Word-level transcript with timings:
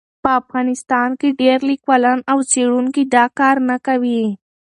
په 0.23 0.29
افغانستان 0.41 1.09
کې 1.19 1.29
ډېر 1.41 1.57
لیکوالان 1.71 2.19
او 2.31 2.37
څېړونکي 2.51 3.03
دا 3.15 3.25
کار 3.39 3.55
نه 3.69 3.77
کوي. 3.87 4.23